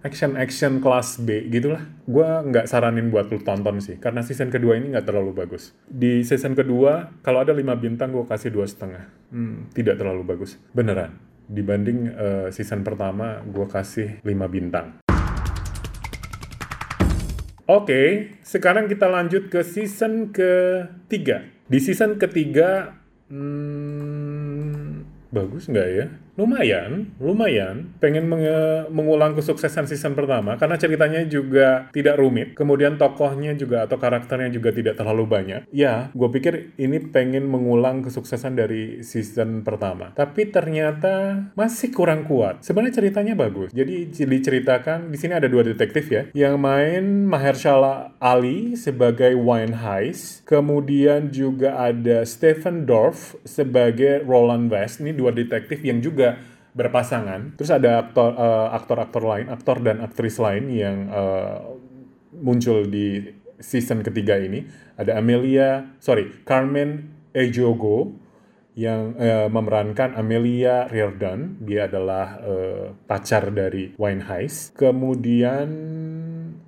action 0.00 0.40
action 0.40 0.80
kelas 0.80 1.20
B 1.20 1.48
gitulah. 1.52 1.84
Gue 2.08 2.24
nggak 2.24 2.64
saranin 2.64 3.12
buat 3.12 3.28
lu 3.28 3.40
tonton 3.44 3.80
sih 3.84 4.00
karena 4.00 4.24
season 4.24 4.48
kedua 4.48 4.80
ini 4.80 4.96
nggak 4.96 5.06
terlalu 5.06 5.36
bagus. 5.36 5.76
Di 5.84 6.24
season 6.24 6.56
kedua 6.56 7.12
kalau 7.20 7.44
ada 7.44 7.52
lima 7.52 7.76
bintang 7.76 8.16
gue 8.16 8.24
kasih 8.24 8.48
dua 8.48 8.64
setengah. 8.64 9.04
Hmm, 9.28 9.68
tidak 9.76 10.00
terlalu 10.00 10.24
bagus. 10.24 10.56
Beneran 10.72 11.20
dibanding 11.44 12.08
uh, 12.16 12.48
season 12.48 12.80
pertama 12.80 13.44
gue 13.44 13.66
kasih 13.68 14.24
lima 14.24 14.48
bintang. 14.48 15.04
Oke, 17.64 17.88
okay, 17.88 18.08
sekarang 18.44 18.92
kita 18.92 19.08
lanjut 19.08 19.48
ke 19.48 19.64
season 19.64 20.36
ketiga. 20.36 21.48
Di 21.64 21.80
season 21.80 22.20
ketiga, 22.20 22.92
hmm, 23.32 25.00
bagus 25.32 25.72
nggak 25.72 25.88
ya? 25.96 26.06
Lumayan, 26.34 27.14
lumayan. 27.18 27.94
Pengen 27.98 28.26
meng 28.26 28.44
mengulang 28.90 29.32
kesuksesan 29.38 29.88
season 29.88 30.12
pertama 30.18 30.56
karena 30.60 30.76
ceritanya 30.76 31.22
juga 31.26 31.88
tidak 31.94 32.18
rumit. 32.20 32.58
Kemudian 32.58 32.98
tokohnya 33.00 33.54
juga 33.54 33.86
atau 33.86 33.96
karakternya 33.96 34.50
juga 34.50 34.74
tidak 34.74 34.98
terlalu 34.98 35.24
banyak. 35.28 35.60
Ya, 35.70 36.10
gue 36.12 36.28
pikir 36.30 36.76
ini 36.80 37.00
pengen 37.10 37.46
mengulang 37.48 38.04
kesuksesan 38.04 38.56
dari 38.56 39.04
season 39.04 39.62
pertama. 39.62 40.12
Tapi 40.16 40.48
ternyata 40.50 41.46
masih 41.54 41.92
kurang 41.92 42.24
kuat. 42.24 42.64
Sebenarnya 42.64 43.00
ceritanya 43.02 43.34
bagus. 43.36 43.70
Jadi 43.72 44.08
diceritakan 44.10 45.12
di 45.12 45.18
sini 45.20 45.36
ada 45.36 45.46
dua 45.50 45.62
detektif 45.64 46.08
ya, 46.08 46.28
yang 46.32 46.56
main 46.56 47.28
Mahershala 47.28 48.16
Ali 48.18 48.74
sebagai 48.74 49.36
Wine 49.36 49.76
Heist, 49.76 50.48
kemudian 50.48 51.28
juga 51.28 51.76
ada 51.76 52.24
Stephen 52.24 52.88
Dorff 52.88 53.36
sebagai 53.44 54.24
Roland 54.24 54.72
West. 54.72 55.04
Ini 55.04 55.12
dua 55.12 55.34
detektif 55.34 55.84
yang 55.84 56.00
juga 56.00 56.23
juga 56.24 56.40
berpasangan. 56.74 57.54
Terus 57.54 57.70
ada 57.70 58.02
aktor 58.02 58.34
uh, 58.34 58.72
aktor-aktor 58.74 59.22
lain, 59.22 59.46
aktor 59.52 59.78
dan 59.84 60.02
aktris 60.02 60.40
lain 60.42 60.72
yang 60.72 61.06
uh, 61.12 61.76
muncul 62.34 62.82
di 62.88 63.30
season 63.60 64.02
ketiga 64.02 64.40
ini. 64.40 64.66
Ada 64.98 65.20
Amelia, 65.22 65.94
sorry, 66.02 66.42
Carmen 66.42 67.14
Ejogo 67.30 68.10
yang 68.74 69.14
uh, 69.14 69.46
memerankan 69.46 70.18
Amelia 70.18 70.90
Riordan. 70.90 71.62
Dia 71.62 71.86
adalah 71.86 72.42
uh, 72.42 72.86
pacar 73.06 73.54
dari 73.54 73.94
Wine 73.94 74.26
Heist. 74.26 74.74
Kemudian 74.74 75.68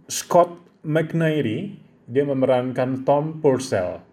Scott 0.06 0.62
McNairy, 0.86 1.82
dia 2.06 2.22
memerankan 2.22 3.02
Tom 3.02 3.42
Purcell. 3.42 4.06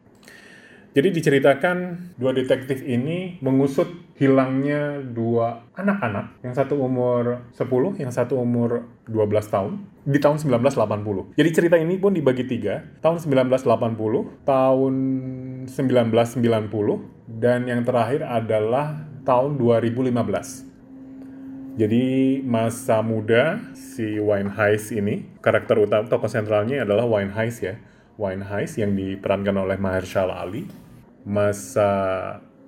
Jadi 0.94 1.10
diceritakan 1.10 1.78
dua 2.22 2.38
detektif 2.38 2.86
ini 2.86 3.42
mengusut 3.42 3.90
hilangnya 4.14 5.02
dua 5.02 5.66
anak-anak, 5.74 6.46
yang 6.46 6.54
satu 6.54 6.78
umur 6.78 7.50
10, 7.58 7.98
yang 7.98 8.14
satu 8.14 8.38
umur 8.38 8.86
12 9.10 9.26
tahun, 9.50 9.90
di 10.06 10.22
tahun 10.22 10.38
1980. 10.38 11.34
Jadi 11.34 11.50
cerita 11.50 11.82
ini 11.82 11.98
pun 11.98 12.14
dibagi 12.14 12.46
tiga, 12.46 12.86
tahun 13.02 13.18
1980, 13.26 14.46
tahun 14.46 14.94
1990, 15.66 17.42
dan 17.42 17.66
yang 17.66 17.82
terakhir 17.82 18.22
adalah 18.22 19.10
tahun 19.26 19.58
2015. 19.58 20.70
Jadi 21.74 22.38
masa 22.46 23.02
muda 23.02 23.58
si 23.74 24.22
Wine 24.22 24.54
Heist 24.54 24.94
ini, 24.94 25.26
karakter 25.42 25.82
utama 25.82 26.06
tokoh 26.06 26.30
sentralnya 26.30 26.86
adalah 26.86 27.10
Wine 27.10 27.34
Heist 27.34 27.66
ya. 27.66 27.82
Wine 28.14 28.46
Heist 28.46 28.78
yang 28.78 28.94
diperankan 28.94 29.58
oleh 29.58 29.82
Mahershala 29.82 30.38
Ali 30.38 30.70
masa 31.24 31.92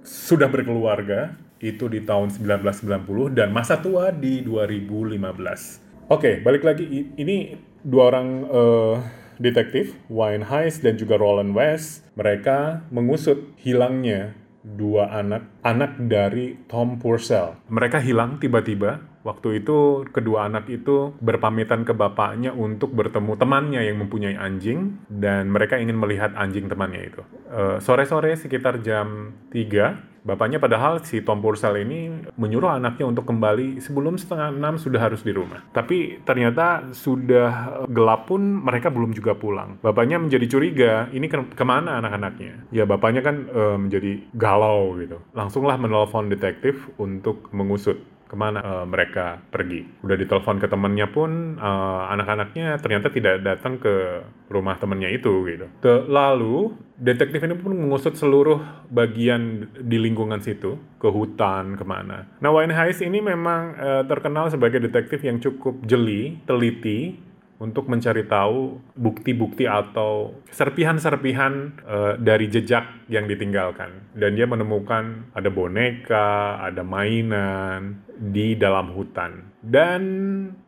sudah 0.06 0.48
berkeluarga 0.48 1.36
itu 1.64 1.88
di 1.88 2.04
tahun 2.04 2.30
1990 2.32 3.36
dan 3.38 3.50
masa 3.52 3.80
tua 3.80 4.12
di 4.12 4.44
2015. 4.44 6.12
Oke, 6.12 6.44
balik 6.46 6.62
lagi 6.62 7.10
ini 7.18 7.58
dua 7.82 8.14
orang 8.14 8.28
uh, 8.46 8.96
detektif, 9.42 9.98
Wayne 10.08 10.46
Hayes 10.46 10.80
dan 10.82 10.96
juga 11.00 11.18
Roland 11.18 11.58
West, 11.58 12.06
mereka 12.14 12.86
mengusut 12.94 13.56
hilangnya 13.60 14.38
dua 14.66 15.14
anak 15.14 15.46
anak 15.62 15.98
dari 16.10 16.58
Tom 16.66 16.98
Purcell. 16.98 17.58
Mereka 17.70 18.02
hilang 18.02 18.42
tiba-tiba. 18.42 19.15
Waktu 19.26 19.66
itu 19.66 20.06
kedua 20.14 20.46
anak 20.46 20.70
itu 20.70 21.18
berpamitan 21.18 21.82
ke 21.82 21.98
bapaknya 21.98 22.54
untuk 22.54 22.94
bertemu 22.94 23.34
temannya 23.34 23.82
yang 23.82 23.98
mempunyai 24.06 24.38
anjing 24.38 25.02
dan 25.10 25.50
mereka 25.50 25.82
ingin 25.82 25.98
melihat 25.98 26.38
anjing 26.38 26.70
temannya 26.70 27.10
itu. 27.10 27.22
Eh, 27.50 27.78
sore-sore 27.82 28.32
uh, 28.32 28.38
sekitar 28.38 28.86
jam 28.86 29.34
3 29.50 30.16
Bapaknya 30.26 30.58
padahal 30.58 31.06
si 31.06 31.22
Tom 31.22 31.38
Purcell 31.38 31.86
ini 31.86 32.10
menyuruh 32.34 32.82
anaknya 32.82 33.06
untuk 33.06 33.30
kembali 33.30 33.78
sebelum 33.78 34.18
setengah 34.18 34.58
enam 34.58 34.82
sudah 34.82 34.98
harus 34.98 35.22
di 35.22 35.30
rumah. 35.30 35.62
Tapi 35.70 36.26
ternyata 36.26 36.90
sudah 36.98 37.86
gelap 37.94 38.26
pun 38.26 38.42
mereka 38.42 38.90
belum 38.90 39.14
juga 39.14 39.38
pulang. 39.38 39.78
Bapaknya 39.86 40.18
menjadi 40.18 40.50
curiga, 40.50 40.94
ini 41.14 41.30
ke 41.30 41.54
ke 41.54 41.62
mana 41.62 42.02
anak-anaknya? 42.02 42.74
Ya 42.74 42.90
bapaknya 42.90 43.22
kan 43.22 43.46
e, 43.46 43.62
menjadi 43.78 44.26
galau 44.34 44.98
gitu. 44.98 45.22
Langsunglah 45.38 45.78
menelpon 45.78 46.34
detektif 46.34 46.90
untuk 46.98 47.46
mengusut 47.54 48.02
ke 48.26 48.36
mana 48.36 48.60
uh, 48.62 48.86
mereka 48.90 49.38
pergi. 49.54 49.86
Udah 50.02 50.18
ditelepon 50.18 50.58
ke 50.58 50.68
temennya 50.68 51.08
pun 51.14 51.62
uh, 51.62 52.10
anak-anaknya 52.10 52.82
ternyata 52.82 53.14
tidak 53.14 53.46
datang 53.46 53.78
ke 53.78 54.26
rumah 54.50 54.76
temennya 54.82 55.14
itu 55.14 55.46
gitu. 55.46 55.66
Te 55.82 56.06
lalu 56.10 56.74
detektif 56.98 57.44
ini 57.46 57.54
pun 57.54 57.78
mengusut 57.78 58.18
seluruh 58.18 58.90
bagian 58.90 59.70
di 59.78 59.98
lingkungan 60.02 60.42
situ 60.42 60.78
ke 60.98 61.10
hutan 61.10 61.78
ke 61.78 61.86
mana. 61.86 62.26
Nah 62.42 62.50
Wayne 62.50 62.74
Hayes 62.74 63.02
ini 63.06 63.22
memang 63.22 63.78
uh, 63.78 64.04
terkenal 64.10 64.50
sebagai 64.50 64.82
detektif 64.82 65.22
yang 65.22 65.38
cukup 65.38 65.86
jeli, 65.86 66.42
teliti 66.50 67.22
untuk 67.56 67.88
mencari 67.88 68.28
tahu 68.28 68.84
bukti-bukti 69.00 69.64
atau 69.64 70.36
serpihan-serpihan 70.52 71.54
uh, 71.88 72.14
dari 72.20 72.52
jejak 72.52 73.08
yang 73.08 73.32
ditinggalkan. 73.32 74.12
Dan 74.12 74.36
dia 74.36 74.44
menemukan 74.44 75.32
ada 75.32 75.48
boneka, 75.48 76.60
ada 76.60 76.84
mainan 76.84 78.04
di 78.20 78.60
dalam 78.60 78.92
hutan. 78.92 79.56
Dan 79.64 80.02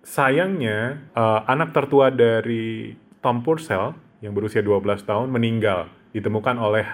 sayangnya 0.01 1.11
uh, 1.11 1.43
anak 1.47 1.75
tertua 1.75 2.07
dari 2.07 2.95
Tom 3.19 3.43
Purcell 3.43 3.93
yang 4.23 4.31
berusia 4.31 4.63
12 4.63 5.03
tahun 5.03 5.27
meninggal 5.27 5.91
ditemukan 6.15 6.55
oleh 6.57 6.87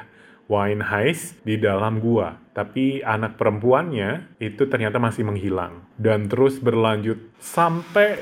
Wayne 0.52 0.84
Hayes 0.84 1.40
di 1.48 1.56
dalam 1.56 2.04
gua. 2.04 2.36
Tapi 2.52 3.02
anak 3.02 3.40
perempuannya 3.40 4.38
itu 4.44 4.68
ternyata 4.68 5.00
masih 5.00 5.24
menghilang 5.26 5.88
dan 5.96 6.28
terus 6.28 6.60
berlanjut 6.60 7.18
sampai 7.40 8.22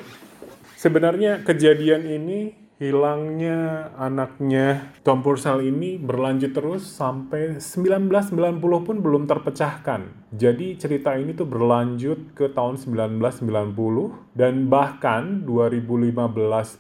Sebenarnya 0.82 1.46
kejadian 1.46 2.10
ini 2.10 2.58
hilangnya 2.82 3.94
anaknya 4.02 4.90
Tom 5.06 5.22
Purcell 5.22 5.62
ini 5.62 6.02
berlanjut 6.02 6.58
terus 6.58 6.82
sampai 6.82 7.62
1990 7.62 8.58
pun 8.82 8.98
belum 8.98 9.30
terpecahkan. 9.30 10.34
Jadi 10.34 10.82
cerita 10.82 11.14
ini 11.14 11.38
tuh 11.38 11.46
berlanjut 11.46 12.34
ke 12.34 12.50
tahun 12.50 12.82
1990 12.82 14.34
dan 14.34 14.66
bahkan 14.74 15.46
2015 15.46 16.18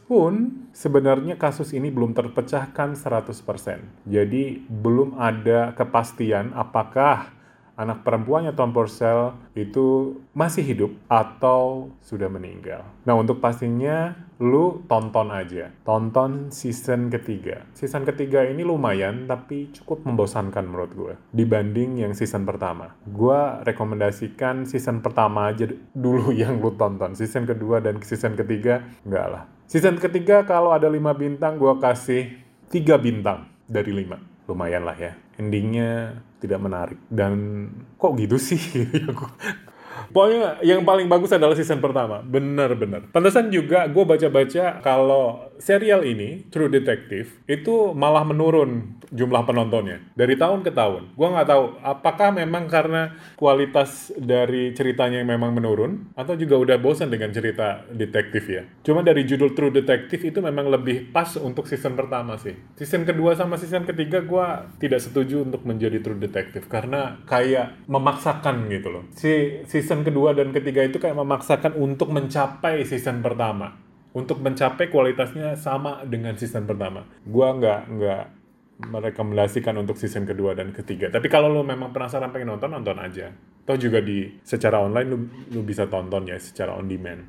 pun 0.09 0.65
sebenarnya 0.73 1.37
kasus 1.37 1.69
ini 1.69 1.93
belum 1.93 2.17
terpecahkan 2.17 2.97
100%. 2.97 4.09
Jadi 4.09 4.65
belum 4.65 5.13
ada 5.21 5.77
kepastian 5.77 6.57
apakah 6.57 7.37
anak 7.79 8.03
perempuannya 8.03 8.51
Tom 8.53 8.75
Purcell 8.75 9.35
itu 9.55 10.19
masih 10.35 10.63
hidup 10.63 10.91
atau 11.07 11.91
sudah 12.03 12.27
meninggal. 12.27 12.83
Nah 13.07 13.15
untuk 13.15 13.39
pastinya 13.39 14.13
lu 14.41 14.81
tonton 14.89 15.29
aja, 15.29 15.69
tonton 15.85 16.49
season 16.49 17.13
ketiga. 17.13 17.65
Season 17.77 18.01
ketiga 18.03 18.41
ini 18.45 18.65
lumayan 18.65 19.29
tapi 19.29 19.69
cukup 19.69 20.01
membosankan 20.03 20.65
menurut 20.65 20.91
gue 20.97 21.13
dibanding 21.31 22.01
yang 22.01 22.13
season 22.17 22.43
pertama. 22.43 22.97
Gue 23.05 23.37
rekomendasikan 23.65 24.65
season 24.65 25.05
pertama 25.05 25.53
aja 25.53 25.69
dulu 25.93 26.33
yang 26.41 26.57
lu 26.57 26.73
tonton. 26.73 27.13
Season 27.13 27.45
kedua 27.45 27.79
dan 27.79 28.01
season 28.01 28.33
ketiga 28.33 28.81
enggak 29.05 29.27
lah. 29.29 29.43
Season 29.71 29.95
ketiga 29.95 30.43
kalau 30.43 30.75
ada 30.75 30.91
5 30.91 30.99
bintang 31.15 31.55
gue 31.55 31.73
kasih 31.79 32.43
3 32.67 32.91
bintang 32.99 33.47
dari 33.71 33.95
5. 33.95 34.51
Lumayan 34.51 34.83
lah 34.83 34.99
ya. 34.99 35.15
Endingnya 35.41 36.21
tidak 36.37 36.61
menarik. 36.61 36.99
Dan 37.09 37.65
kok 37.97 38.13
gitu 38.21 38.37
sih? 38.37 38.61
Pokoknya 40.13 40.59
yang 40.63 40.83
paling 40.83 41.07
bagus 41.07 41.31
adalah 41.31 41.55
season 41.55 41.79
pertama, 41.79 42.19
bener-bener. 42.21 43.07
Pantesan 43.11 43.47
juga 43.49 43.87
gue 43.87 44.03
baca-baca 44.03 44.79
kalau 44.83 45.50
serial 45.61 46.01
ini, 46.01 46.49
True 46.49 46.73
Detective, 46.73 47.45
itu 47.45 47.93
malah 47.93 48.25
menurun 48.25 48.97
jumlah 49.13 49.43
penontonnya 49.45 50.01
dari 50.17 50.33
tahun 50.39 50.65
ke 50.65 50.71
tahun. 50.73 51.13
Gue 51.13 51.27
nggak 51.29 51.49
tahu 51.51 51.63
apakah 51.85 52.33
memang 52.33 52.65
karena 52.71 53.13
kualitas 53.37 54.09
dari 54.17 54.73
ceritanya 54.73 55.21
yang 55.21 55.37
memang 55.37 55.51
menurun 55.53 56.15
atau 56.17 56.33
juga 56.33 56.57
udah 56.57 56.77
bosan 56.79 57.11
dengan 57.13 57.29
cerita 57.29 57.85
detektif 57.91 58.47
ya. 58.47 58.63
Cuma 58.81 59.05
dari 59.05 59.27
judul 59.27 59.53
True 59.53 59.69
Detective 59.69 60.31
itu 60.33 60.39
memang 60.41 60.71
lebih 60.71 61.11
pas 61.11 61.37
untuk 61.37 61.67
season 61.69 61.93
pertama 61.93 62.39
sih. 62.39 62.55
Season 62.79 63.03
kedua 63.03 63.37
sama 63.37 63.59
season 63.59 63.83
ketiga 63.85 64.23
gue 64.23 64.47
tidak 64.81 65.03
setuju 65.03 65.43
untuk 65.43 65.67
menjadi 65.67 65.99
True 66.01 66.17
Detective 66.17 66.65
karena 66.71 67.19
kayak 67.27 67.85
memaksakan 67.85 68.71
gitu 68.71 68.89
loh. 68.89 69.03
Si 69.13 69.61
season 69.67 70.07
kedua 70.07 70.31
dan 70.31 70.55
ketiga 70.55 70.87
itu 70.87 70.97
kayak 70.97 71.19
memaksakan 71.19 71.75
untuk 71.75 72.09
mencapai 72.09 72.87
season 72.87 73.19
pertama 73.19 73.90
untuk 74.11 74.43
mencapai 74.43 74.91
kualitasnya 74.91 75.55
sama 75.55 76.03
dengan 76.03 76.35
season 76.35 76.67
pertama. 76.67 77.07
Gua 77.23 77.55
nggak 77.55 77.81
nggak 77.87 78.23
merekomendasikan 78.81 79.77
untuk 79.77 79.95
season 79.95 80.25
kedua 80.25 80.57
dan 80.57 80.73
ketiga. 80.73 81.13
Tapi 81.13 81.29
kalau 81.29 81.53
lo 81.53 81.61
memang 81.61 81.93
penasaran 81.93 82.33
pengen 82.33 82.57
nonton, 82.57 82.73
nonton 82.73 82.97
aja. 82.97 83.29
Atau 83.61 83.77
juga 83.77 84.01
di 84.01 84.41
secara 84.41 84.81
online 84.81 85.07
lo, 85.07 85.17
lo 85.53 85.61
bisa 85.61 85.85
tonton 85.85 86.25
ya 86.25 86.41
secara 86.41 86.73
on 86.73 86.89
demand. 86.89 87.21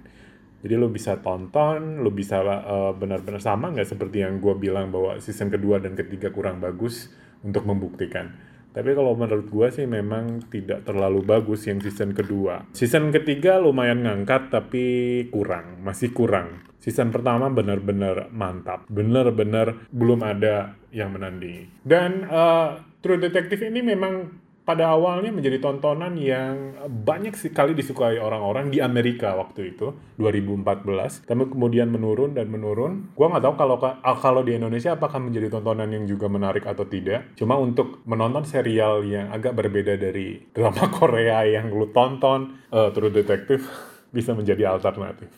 Jadi 0.63 0.75
lo 0.79 0.89
bisa 0.89 1.21
tonton, 1.21 2.01
lo 2.01 2.09
bisa 2.15 2.41
uh, 2.41 2.95
benar-benar 2.97 3.43
sama 3.43 3.69
nggak 3.75 3.89
seperti 3.93 4.25
yang 4.25 4.41
gue 4.41 4.55
bilang 4.57 4.89
bahwa 4.89 5.21
season 5.21 5.53
kedua 5.53 5.83
dan 5.83 5.93
ketiga 5.93 6.33
kurang 6.33 6.63
bagus 6.63 7.13
untuk 7.45 7.67
membuktikan 7.69 8.53
tapi 8.73 8.97
kalau 8.97 9.13
menurut 9.13 9.53
gue 9.53 9.69
sih 9.69 9.85
memang 9.85 10.49
tidak 10.49 10.89
terlalu 10.89 11.21
bagus 11.21 11.69
yang 11.69 11.77
season 11.85 12.17
kedua. 12.17 12.65
Season 12.73 13.13
ketiga 13.13 13.61
lumayan 13.61 14.01
ngangkat 14.01 14.49
tapi 14.49 14.85
kurang, 15.29 15.85
masih 15.85 16.17
kurang. 16.17 16.72
Season 16.83 17.15
pertama 17.15 17.47
benar-benar 17.47 18.35
mantap, 18.35 18.91
benar-benar 18.91 19.87
belum 19.95 20.27
ada 20.27 20.75
yang 20.91 21.15
menandingi. 21.15 21.87
Dan 21.87 22.27
uh, 22.27 22.83
True 22.99 23.23
Detective 23.23 23.63
ini 23.71 23.87
memang 23.87 24.43
pada 24.63 24.95
awalnya 24.95 25.35
menjadi 25.35 25.59
tontonan 25.59 26.15
yang 26.15 26.75
banyak 26.87 27.35
sekali 27.35 27.75
disukai 27.75 28.23
orang-orang 28.23 28.71
di 28.71 28.79
Amerika 28.79 29.35
waktu 29.35 29.75
itu 29.75 29.91
2014 30.23 31.27
tapi 31.27 31.51
kemudian 31.51 31.91
menurun 31.91 32.35
dan 32.35 32.47
menurun. 32.47 33.11
Gua 33.19 33.31
nggak 33.31 33.43
tahu 33.43 33.55
kalau 33.59 33.77
ah, 33.83 34.19
kalau 34.19 34.47
di 34.47 34.55
Indonesia 34.55 34.95
apakah 34.95 35.19
menjadi 35.19 35.51
tontonan 35.51 35.91
yang 35.91 36.07
juga 36.07 36.31
menarik 36.31 36.63
atau 36.63 36.87
tidak. 36.87 37.35
Cuma 37.35 37.59
untuk 37.59 38.07
menonton 38.07 38.47
serial 38.47 39.03
yang 39.03 39.35
agak 39.35 39.55
berbeda 39.55 39.99
dari 39.99 40.47
drama 40.55 40.87
Korea 40.99 41.43
yang 41.43 41.71
lu 41.71 41.91
tonton 41.91 42.63
uh, 42.71 42.95
True 42.95 43.11
Detective 43.11 43.67
bisa 44.17 44.31
menjadi 44.35 44.71
alternatif. 44.79 45.31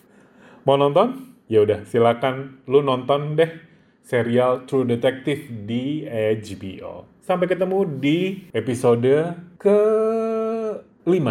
Mau 0.69 0.77
nonton 0.77 1.34
ya 1.45 1.61
udah 1.61 1.85
silakan 1.85 2.61
lu 2.65 2.81
nonton 2.81 3.37
deh 3.37 3.51
serial 4.05 4.65
True 4.69 4.85
Detective 4.85 5.49
di 5.65 6.05
HBO 6.09 7.15
Sampai 7.25 7.49
ketemu 7.49 7.89
di 7.97 8.45
episode 8.53 9.33
ke-5. 9.57 11.25